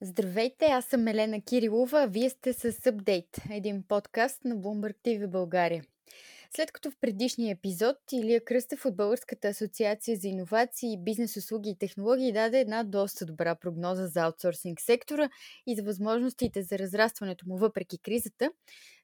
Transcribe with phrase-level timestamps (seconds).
[0.00, 5.26] Здравейте, аз съм Елена Кирилова, а вие сте с Update, един подкаст на Bloomberg TV
[5.26, 5.84] България.
[6.56, 11.78] След като в предишния епизод Илия Кръстев от Българската асоциация за иновации, бизнес услуги и
[11.78, 15.30] технологии даде една доста добра прогноза за аутсорсинг сектора
[15.66, 18.50] и за възможностите за разрастването му въпреки кризата,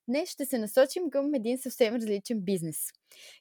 [0.08, 2.78] Днес ще се насочим към един съвсем различен бизнес.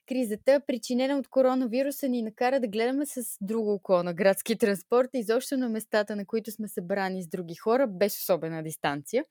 [0.07, 5.17] Кризата, причинена от коронавируса, ни накара да гледаме с друго око на градски транспорт и
[5.17, 9.25] изобщо на местата, на които сме събрани с други хора, без особена дистанция.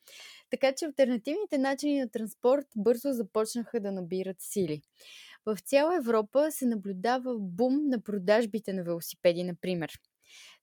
[0.51, 4.83] Така че альтернативните начини на транспорт бързо започнаха да набират сили.
[5.47, 9.92] В цяла Европа се наблюдава бум на продажбите на велосипеди, например.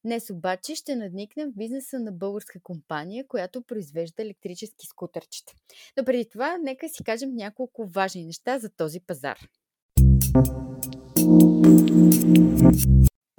[0.06, 5.54] Днес обаче ще надникнем в бизнеса на българска компания, която произвежда електрически скутърчета.
[5.98, 9.40] Но преди това, нека си кажем няколко важни неща за този пазар.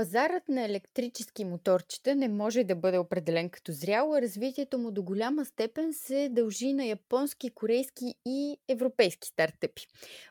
[0.00, 5.44] Пазарът на електрически моторчета не може да бъде определен като зрял, развитието му до голяма
[5.44, 9.86] степен се дължи на японски, корейски и европейски стартъпи.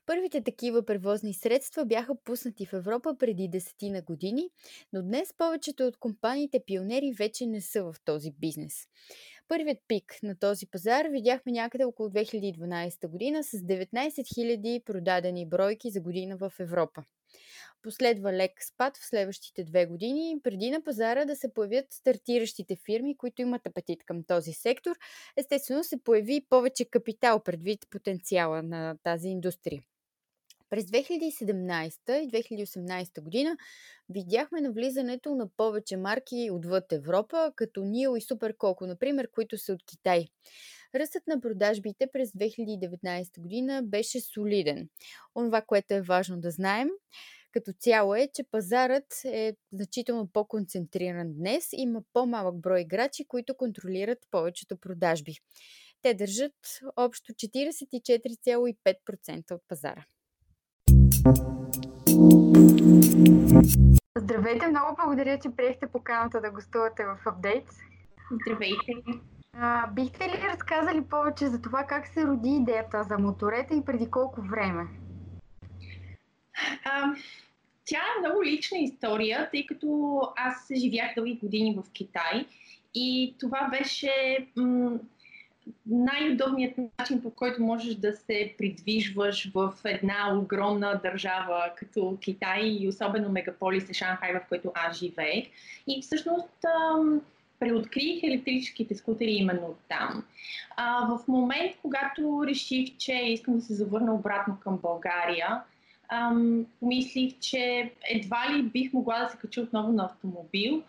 [0.06, 4.50] Първите такива превозни средства бяха пуснати в Европа преди десетина години,
[4.94, 8.74] но днес повечето от компаниите пионери вече не са в този бизнес.
[9.48, 15.92] Първият пик на този пазар видяхме някъде около 2012 година с 19 000 продадени бройки
[15.92, 17.04] за година в Европа.
[17.84, 23.18] Последва лек спад в следващите две години, преди на пазара да се появят стартиращите фирми,
[23.18, 24.96] които имат апетит към този сектор.
[25.38, 29.84] Естествено се появи повече капитал предвид потенциала на тази индустрия.
[30.70, 33.58] През 2017 и 2018 година
[34.10, 39.84] видяхме навлизането на повече марки отвъд Европа, като Нил и Суперколко, например, които са от
[39.86, 40.28] Китай.
[40.96, 44.90] Ръстът на продажбите през 2019 година беше солиден.
[45.36, 46.90] Онова, което е важно да знаем,
[47.52, 51.70] като цяло е, че пазарът е значително по-концентриран днес.
[51.74, 55.36] Има по-малък брой играчи, които контролират повечето продажби.
[56.02, 56.54] Те държат
[56.96, 60.06] общо 44,5% от пазара.
[64.18, 67.70] Здравейте, много благодаря, че приехте поканата да гостувате в Апдейт.
[68.42, 68.94] Здравейте!
[69.54, 74.12] А, бихте ли разказали повече за това как се роди идеята за моторета и преди
[74.12, 74.88] колко време?
[76.86, 77.14] А,
[77.86, 82.46] тя е много лична история, тъй като аз живях дълги години в Китай
[82.96, 84.12] и това беше
[84.56, 85.00] м-
[85.86, 92.88] най-удобният начин, по който можеш да се придвижваш в една огромна държава като Китай и
[92.88, 95.48] особено мегаполис Шанхай, в който аз живеех.
[95.88, 96.66] И всъщност
[96.98, 97.20] м-
[97.60, 100.24] преоткрих електрическите скутери именно там.
[100.78, 105.62] А, в момент, когато реших, че искам да се завърна обратно към България,
[106.10, 110.84] ам, помислих, че едва ли бих могла да се кача отново на автомобил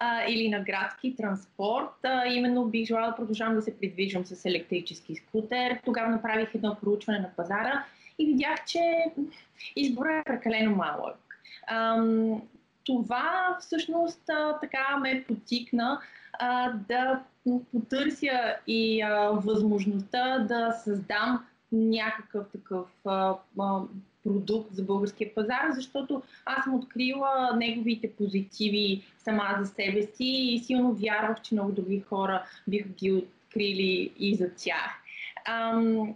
[0.00, 2.04] а, или на градски транспорт.
[2.04, 5.80] А, именно бих желала да продължавам да се придвижвам с електрически скутер.
[5.84, 7.84] Тогава направих едно проучване на пазара
[8.18, 9.04] и видях, че
[9.76, 11.18] изборът е прекалено малък.
[11.66, 12.42] Ам,
[12.84, 16.00] това всъщност а, така ме потикна
[16.32, 17.22] а, да
[17.72, 23.80] потърся и а, възможността да създам някакъв такъв а, а,
[24.24, 30.58] продукт за българския пазар, защото аз съм открила неговите позитиви сама за себе си и
[30.58, 34.90] силно вярвах, че много други хора биха ги открили и за тях.
[35.44, 36.14] Ам,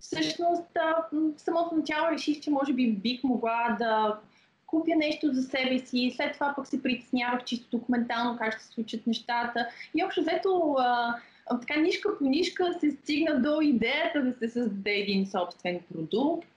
[0.00, 0.78] всъщност,
[1.12, 4.18] в самото начало реших, че може би бих могла да
[4.70, 8.72] купя нещо за себе си, след това пък се притеснявах чисто документално как ще се
[8.72, 9.68] случат нещата.
[9.94, 10.76] И общо взето
[11.58, 16.48] така нишка по нишка се стигна до идеята да се създаде един собствен продукт,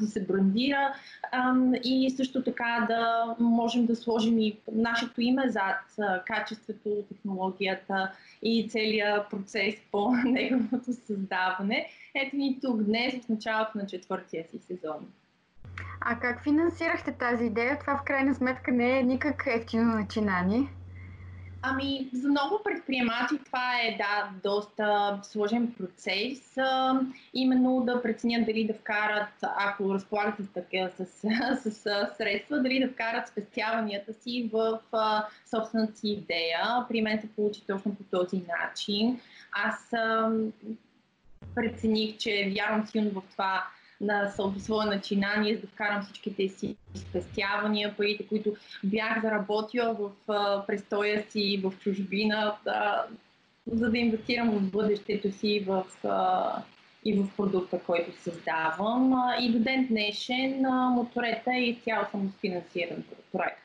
[0.00, 0.94] да се брандира
[1.84, 5.78] и също така да можем да сложим и нашето име зад
[6.26, 8.12] качеството, технологията
[8.42, 11.88] и целият процес по неговото създаване.
[12.14, 15.06] Ето ни тук днес, в началото на четвъртия си сезон.
[16.00, 17.78] А как финансирахте тази идея?
[17.78, 20.68] Това в крайна сметка не е никак ефтино начинание.
[21.64, 26.58] Ами, за много предприемачи това е да, доста сложен процес.
[26.58, 27.00] А,
[27.34, 32.80] именно да преценят дали да вкарат, ако разполагат с, така, с, с, с средства, дали
[32.80, 36.86] да вкарат спестяванията си в а, собствената си идея.
[36.88, 39.20] При мен се получи точно по този начин.
[39.52, 40.32] Аз а,
[41.54, 43.64] прецених, че вярвам силно в това
[44.02, 48.52] на свое начинание, за да вкарам всичките си спестявания, парите, които
[48.84, 50.10] бях заработила в
[50.66, 53.04] престоя си в чужбина, да,
[53.66, 55.84] за да инвестирам в бъдещето си в,
[57.04, 59.14] и в продукта, който създавам.
[59.40, 60.60] И до ден днешен
[60.94, 63.58] моторета е изцяло самофинансиран проект.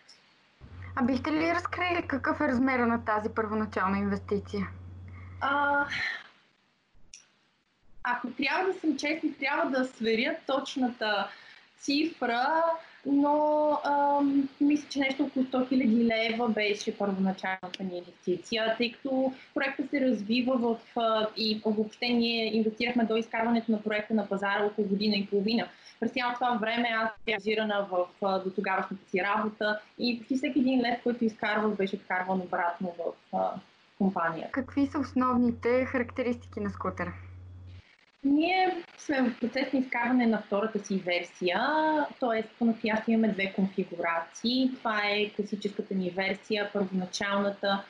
[0.95, 4.68] А бихте ли разкрили какъв е размера на тази първоначална инвестиция?
[5.42, 5.86] А,
[8.15, 11.27] ако трябва да съм честна, трябва да сверя точната
[11.80, 12.63] цифра,
[13.06, 19.33] но ам, мисля, че нещо около 100 000 лева беше първоначалната ни инвестиция, тъй като
[19.54, 24.65] проектът се развива в, а, и въобще ние инвестирахме до изкарването на проекта на пазара
[24.65, 25.68] около година и половина.
[26.00, 27.39] През цялото това време аз бях
[27.89, 32.42] в а, до тогавашната си работа и почти всеки един лев, който изкарвах, беше вкарван
[32.42, 33.51] обратно в а,
[33.98, 34.50] компания.
[34.51, 37.13] Какви са основните характеристики на скутера?
[38.24, 41.60] Ние сме в процес на изкарване на втората си версия,
[42.19, 42.44] т.е.
[42.60, 44.72] по-настояще имаме две конфигурации.
[44.78, 47.84] Това е класическата ни версия, първоначалната,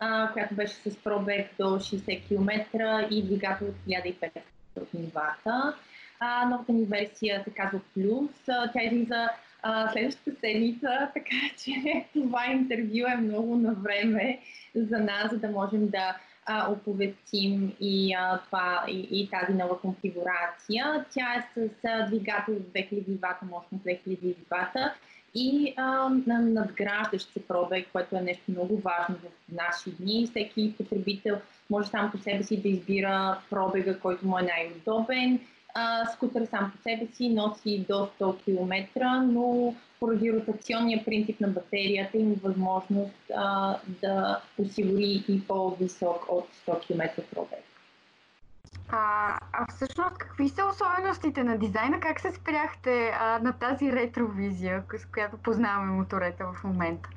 [0.00, 2.64] а, която беше с пробег до 60 км
[3.10, 5.76] и двигател от 1500 вата.
[6.20, 8.30] А, новата ни версия се казва Плюс.
[8.46, 9.28] Тя излиза
[9.62, 14.38] а, следващата седмица, така че това интервю е много на време
[14.74, 19.80] за нас, за да можем да а, оповестим и, а, това, и, и тази нова
[19.80, 21.04] конфигурация.
[21.10, 24.94] Тя е с а, двигател от 2000 вата, мощност 2000 вата
[25.34, 30.26] и а, надграждащ се пробег, което е нещо много важно в наши дни.
[30.26, 31.36] Всеки потребител
[31.70, 35.40] може сам по себе си да избира пробега, който му е най-удобен.
[35.74, 39.74] А, скутър сам по себе си носи до 100 км, но
[40.04, 47.22] поради ротационния принцип на батерията има възможност а, да осигури и по-висок от 100 км
[47.34, 47.64] пробег.
[48.88, 52.00] А, а всъщност какви са особеностите на дизайна?
[52.00, 57.08] Как се спряхте а, на тази ретровизия, с която познаваме моторета в момента?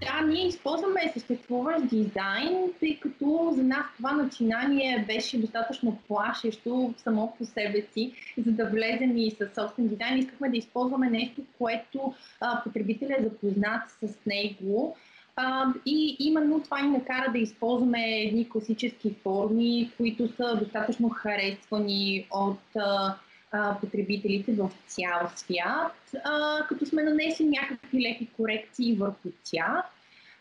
[0.00, 7.34] Да, ние използваме съществуващ дизайн, тъй като за нас това начинание беше достатъчно плашещо само
[7.38, 10.18] по себе си, за да влезем и с собствен дизайн.
[10.18, 14.96] Искахме да използваме нещо, което а, потребителя е запознат с него.
[15.36, 22.26] А, и именно това ни накара да използваме едни класически форми, които са достатъчно харесвани
[22.30, 23.14] от а,
[23.52, 29.84] а, потребителите в цял свят, а, като сме нанесли някакви леки корекции върху тях.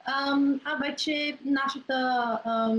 [0.06, 1.94] А, а вече нашата,
[2.46, 2.76] а,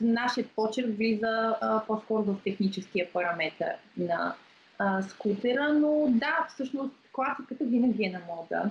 [0.00, 3.64] нашият почерк влиза а, по-скоро в техническия параметр
[3.96, 4.34] на
[4.78, 8.70] а, скутера, но да, всъщност класиката винаги е на мода.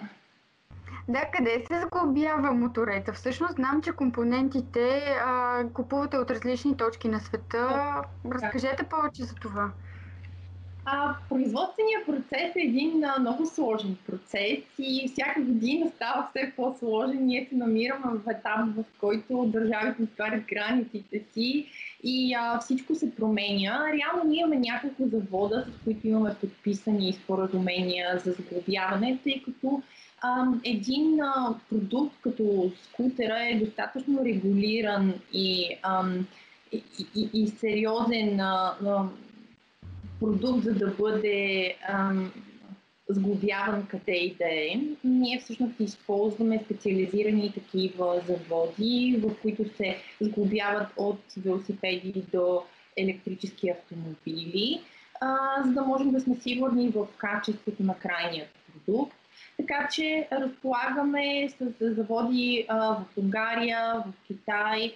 [1.07, 3.13] Да, къде се сглобява моторета?
[3.13, 7.93] Всъщност знам, че компонентите а, купувате от различни точки на света.
[8.25, 9.71] Разкажете повече за това.
[10.89, 17.25] А, производственият процес е един а, много сложен процес и всяка година става все по-сложен.
[17.25, 21.65] Ние се намираме в етап, в който държавите отварят границите си
[22.03, 23.85] и а, всичко се променя.
[23.93, 29.81] Реално ние имаме няколко завода, с които имаме подписани споразумения за сглобяване, тъй като
[30.21, 36.05] а, един а, продукт като скутера е достатъчно регулиран и, а,
[36.71, 36.83] и,
[37.15, 38.73] и, и сериозен а,
[40.19, 42.31] продукт, за да бъде ам,
[43.09, 44.79] сглобяван къде и да е.
[45.03, 52.63] Ние всъщност използваме специализирани такива заводи, в които се сглобяват от велосипеди до
[52.97, 54.81] електрически автомобили,
[55.21, 58.47] а, за да можем да сме сигурни в качеството на крайния
[58.85, 59.17] продукт.
[59.57, 64.93] Така че разполагаме с заводи в Унгария, в Китай,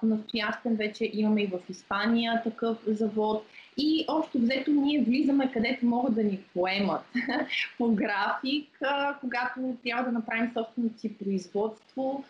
[0.00, 3.46] по-настоящен вече имаме и в Испания такъв завод.
[3.76, 7.02] И общо взето ние влизаме където могат да ни поемат
[7.78, 8.78] по график,
[9.20, 12.24] когато трябва да направим собственото си производство,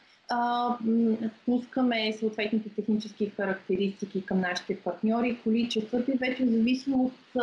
[1.45, 7.43] пускаме съответните технически характеристики към нашите партньори, количеството и вече зависимо от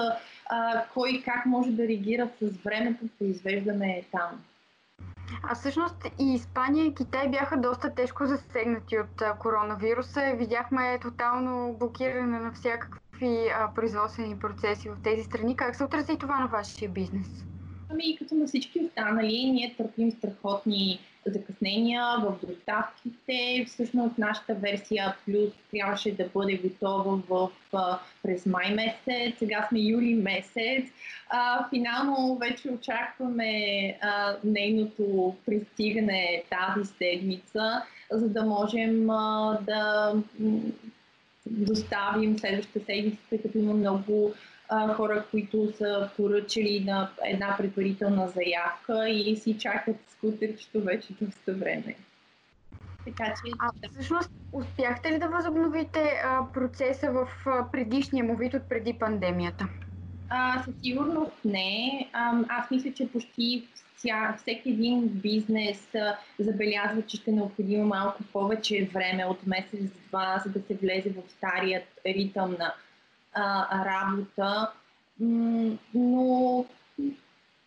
[0.50, 4.44] а, кой как може да реагира с времето, произвеждаме там.
[5.44, 10.34] А всъщност и Испания и Китай бяха доста тежко засегнати от коронавируса.
[10.38, 15.56] Видяхме тотално блокиране на всякакви а, производствени процеси в тези страни.
[15.56, 17.28] Как се отрази това на вашия бизнес?
[17.90, 21.00] Ами, като на всички останали, ние търпим страхотни
[21.32, 23.66] закъснения в доставките.
[23.68, 27.50] Всъщност нашата версия плюс трябваше да бъде готова в,
[28.24, 30.86] през май месец, сега сме юли месец.
[31.30, 33.54] А, финално вече очакваме
[34.02, 37.82] а, нейното пристигане тази седмица,
[38.12, 40.14] за да можем а, да
[41.46, 44.34] доставим следващата седмица, тъй като има много
[44.70, 51.54] а, хора, които са поръчали на една предварителна заявка и си чакат скутерчето вече доста
[51.54, 51.96] време.
[53.06, 53.52] Така че...
[53.60, 58.94] А всъщност успяхте ли да възобновите а, процеса в а, предишния му вид от преди
[58.94, 59.68] пандемията?
[60.30, 62.10] А, със сигурност не.
[62.14, 67.86] А, аз мисля, че почти вся, всеки един бизнес а, забелязва, че ще е необходимо
[67.86, 72.74] малко повече време от месец-два, за да се влезе в старият ритъм на
[73.34, 74.72] а, работа.
[75.94, 76.66] Но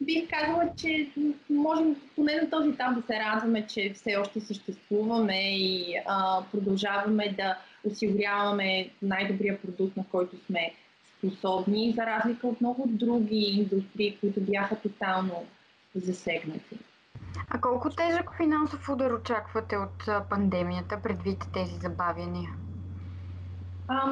[0.00, 1.08] бих казала, че
[1.50, 7.34] можем поне на този етап да се радваме, че все още съществуваме и а, продължаваме
[7.36, 10.74] да осигуряваме най-добрия продукт, на който сме
[11.18, 15.44] способни, за разлика от много други индустрии, които бяха тотално
[15.94, 16.78] засегнати.
[17.48, 22.50] А колко тежък финансов удар очаквате от пандемията предвид тези забавяния?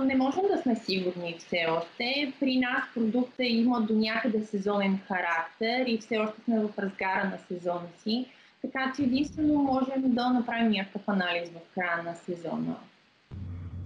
[0.04, 2.32] Не можем да сме сигурни все още.
[2.40, 7.38] При нас продукта има до някъде сезонен характер и все още сме в разгара на
[7.38, 8.26] сезона си.
[8.62, 12.76] Така че единствено можем да направим някакъв анализ в края на сезона.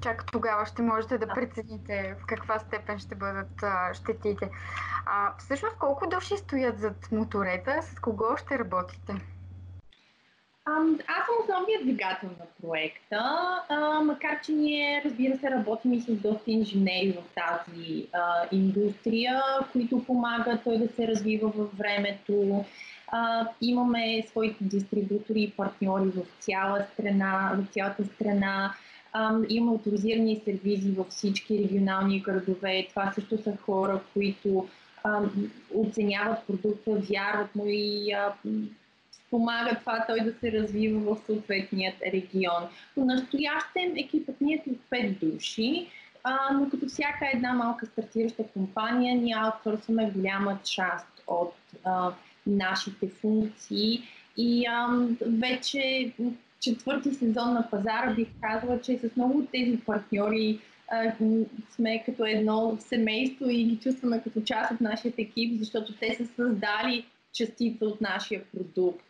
[0.01, 4.51] Чак тогава ще можете да прецените в каква степен ще бъдат а, щетите.
[5.07, 7.83] А всъщност колко души стоят зад моторета?
[7.83, 9.15] С кого ще работите?
[10.65, 13.21] Аз съм основният двигател на проекта,
[13.69, 19.43] а, макар че ние, разбира се, работим и с доста инженери в тази а, индустрия,
[19.73, 22.65] които помагат той да се развива във времето.
[23.09, 28.75] А, имаме своите дистрибутори и партньори в цяла страна, в цялата страна.
[29.13, 32.87] А, имаме авторизирани сервизи във всички регионални градове.
[32.91, 34.69] Това също са хора, които
[35.05, 35.21] а,
[35.75, 38.33] оценяват продукта, вярват му и а,
[39.33, 42.63] помага това той да се развива в съответният регион.
[42.95, 45.87] По настоящем екипът ни е от 5 души,
[46.25, 52.13] а, но като всяка една малка стартираща компания, ние аутсорсваме голяма част от а,
[52.47, 54.03] нашите функции
[54.37, 54.89] и а,
[55.27, 56.13] вече
[56.61, 60.59] четвърти сезон на пазара бих казала, че с много от тези партньори
[60.91, 61.13] а,
[61.71, 66.27] сме като едно семейство и ги чувстваме като част от нашия екип, защото те са
[66.27, 69.05] създали частица от нашия продукт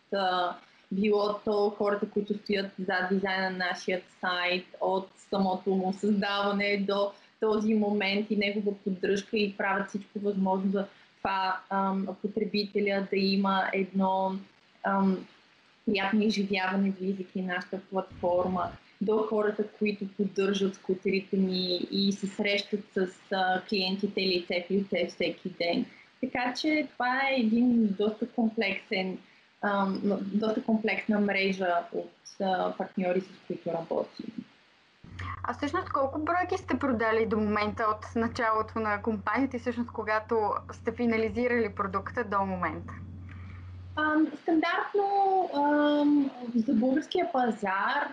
[0.93, 7.11] било то хората, които стоят зад дизайна на нашия сайт, от самото му създаване до
[7.41, 10.87] този момент и негова поддръжка и правят всичко възможно за
[11.19, 14.33] това ам, потребителя да има едно
[14.85, 15.27] ам,
[15.87, 23.09] приятно изживяване, влизайки нашата платформа, до хората, които поддържат скутерите ни и се срещат с
[23.33, 25.87] а, клиентите лице в лице всеки ден.
[26.23, 29.19] Така че това е един доста комплексен
[30.23, 32.13] доста комплексна мрежа от
[32.79, 34.27] партньори, с които работим.
[35.45, 40.51] А всъщност колко бройки сте продали до момента от началото на компанията и всъщност когато
[40.73, 42.93] сте финализирали продукта до момента?
[44.43, 45.51] Стандартно
[46.55, 48.09] за българския пазар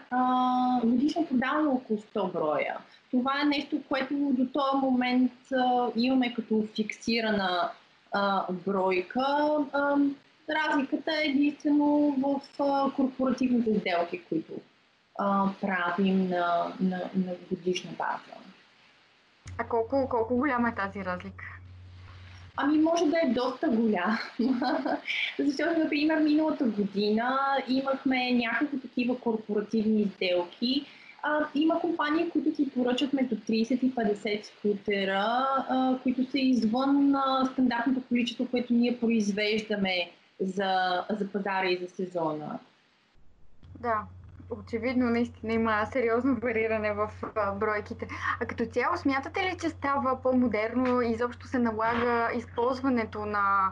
[0.83, 2.77] годишно продаваме около 100 броя.
[3.11, 5.31] Това е нещо, което до този момент
[5.95, 7.69] имаме като фиксирана
[8.65, 9.25] бройка.
[10.49, 14.53] Разликата е единствено в а, корпоративните сделки, които
[15.19, 18.39] а, правим на, на, на годишна база.
[19.57, 21.45] А колко, колко голяма е тази разлика?
[22.57, 24.19] Ами може да е доста голяма,
[25.39, 30.85] защото, например, миналата година имахме няколко такива корпоративни сделки.
[31.23, 37.15] А, има компании, които ти поръчат между 30 и 50 скутера, а, които са извън
[37.15, 42.59] а, стандартното количество, което ние произвеждаме за, за пазара и за сезона.
[43.79, 44.03] Да,
[44.49, 47.11] очевидно наистина има сериозно вариране в
[47.55, 48.07] бройките.
[48.39, 53.71] А като цяло смятате ли, че става по-модерно и изобщо се налага използването на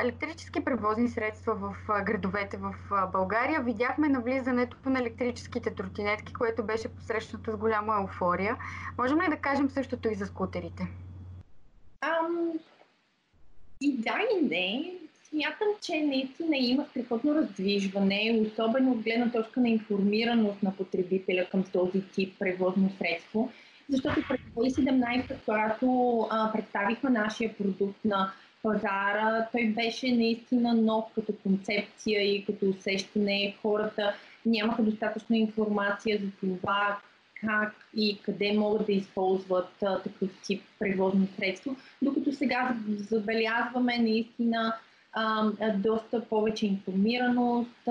[0.00, 2.74] електрически превозни средства в градовете в
[3.12, 3.62] България.
[3.62, 8.56] Видяхме навлизането на електрическите тротинетки, което беше посрещнато с голяма еуфория.
[8.98, 10.88] Можем ли да кажем същото и за скутерите?
[12.02, 12.60] Um,
[13.80, 14.97] и да и не.
[15.30, 21.64] Смятам, че наистина има страхотно раздвижване, особено от гледна точка на информираност на потребителя към
[21.64, 23.52] този тип превозно средство,
[23.88, 28.32] защото през 2017, когато а, представихме нашия продукт на
[28.62, 33.56] пазара, той беше наистина нов като концепция и като усещане.
[33.62, 34.14] Хората
[34.46, 36.98] нямаха достатъчно информация за това
[37.40, 44.74] как и къде могат да използват а, такъв тип превозно средство, докато сега забелязваме наистина
[45.74, 47.88] доста повече информираност,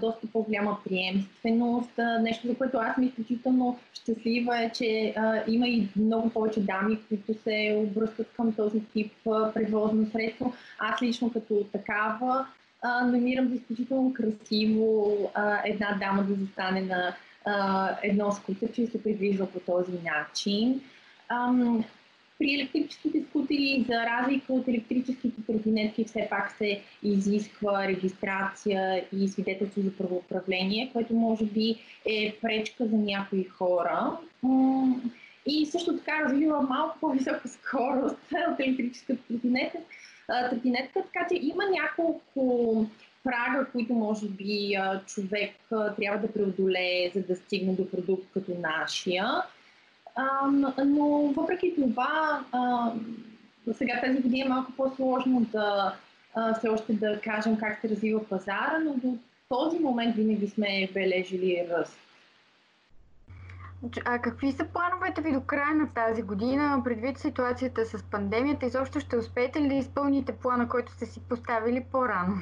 [0.00, 1.90] доста по-голяма приемственост.
[2.20, 5.14] Нещо, за което аз съм изключително щастлива е, че
[5.48, 9.12] има и много повече дами, които се обръщат към този тип
[9.54, 10.54] превозно средство.
[10.78, 12.46] Аз лично като такава
[12.84, 15.12] намирам за изключително красиво
[15.64, 17.14] една дама да застане на
[18.02, 20.80] едно скутерче и се придвижва по този начин.
[22.38, 29.82] При електрическите скутери, за разлика от електрическите тротинетки, все пак се изисква регистрация и свидетелство
[29.82, 31.76] за правоуправление, което може би
[32.06, 34.18] е пречка за някои хора.
[35.46, 38.16] И също така развива малко по-висока скорост
[38.52, 39.78] от електрическата тротинетка,
[40.50, 42.86] тротинетка, така че има няколко
[43.24, 44.76] прага, които може би
[45.06, 49.42] човек трябва да преодолее, за да стигне до продукт като нашия.
[50.86, 52.40] Но въпреки това,
[53.72, 55.96] сега тази година е малко по-сложно да
[56.58, 61.66] все още да кажем как се развива пазара, но до този момент винаги сме бележили
[61.70, 61.98] ръст.
[64.04, 68.66] А какви са плановете ви до края на тази година, предвид ситуацията с пандемията?
[68.66, 72.36] Изобщо ще успеете ли да изпълните плана, който сте си поставили по-рано?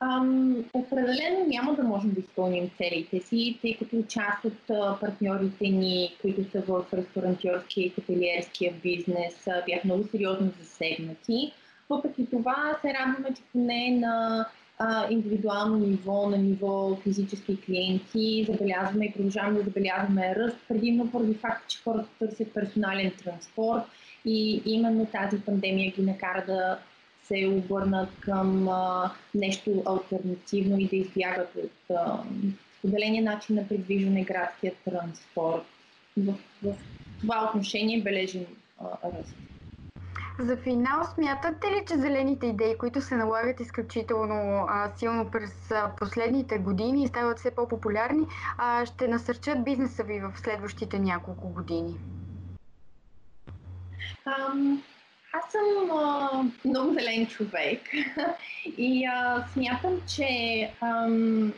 [0.00, 4.66] Ам, определено няма да можем да изпълним целите си, тъй като част от
[5.00, 11.52] партньорите ни, които са в ресторантьорския и хотелиерския бизнес, бяха много сериозно засегнати.
[11.90, 14.46] Въпреки това се радваме, че поне на
[14.78, 21.34] а, индивидуално ниво, на ниво физически клиенти, забелязваме и продължаваме да забелязваме ръст, предимно поради
[21.34, 23.82] факта, че хората търсят персонален транспорт
[24.24, 26.78] и именно тази пандемия ги накара да
[27.28, 32.22] се обърнат към а, нещо альтернативно и да избягат от а,
[32.78, 35.62] споделения начин на придвижване градския транспорт.
[36.16, 36.74] В, в
[37.20, 38.46] това отношение бележим
[39.04, 39.34] ръст.
[40.40, 45.92] За финал, смятате ли, че зелените идеи, които се налагат изключително а, силно през а,
[45.98, 48.26] последните години и стават все по-популярни,
[48.58, 51.94] а, ще насърчат бизнеса ви в следващите няколко години?
[54.26, 54.82] Um,
[55.32, 57.80] аз съм а, много зелен човек
[58.78, 61.52] и а, смятам, че ам,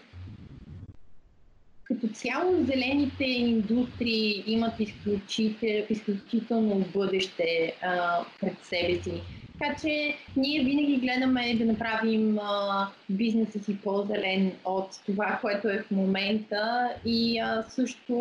[1.85, 9.23] като цяло зелените индустрии имат изключител, изключително бъдеще а, пред себе си.
[9.61, 15.83] Така че ние винаги гледаме да направим а, бизнеса си по-зелен от това, което е
[15.83, 18.15] в момента и а, също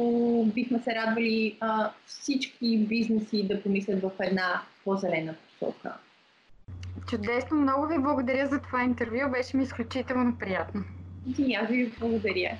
[0.55, 5.93] бихме се радвали а, всички бизнеси да помислят в една по-зелена посока.
[7.09, 10.83] Чудесно, много ви благодаря за това интервю, беше ми изключително приятно.
[11.39, 12.57] И аз ви благодаря.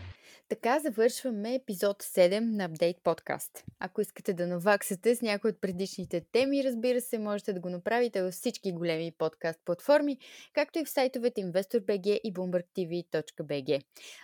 [0.50, 3.64] Така завършваме епизод 7 на Update Podcast.
[3.80, 8.22] Ако искате да наваксате с някои от предишните теми, разбира се, можете да го направите
[8.22, 10.18] във всички големи подкаст платформи,
[10.54, 13.82] както и в сайтовете InvestorBG и BloombergTV.bg.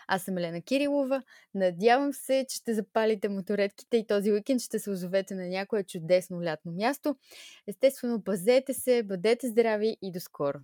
[0.07, 1.21] Аз съм Елена Кирилова.
[1.53, 6.43] Надявам се, че ще запалите моторедките и този уикенд ще се озовете на някое чудесно
[6.43, 7.15] лятно място.
[7.67, 10.57] Естествено, пазете се, бъдете здрави и до скоро!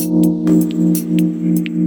[0.00, 1.79] thank you